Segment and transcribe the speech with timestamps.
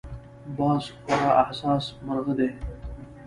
[0.57, 2.49] باز خورا حساس مرغه دی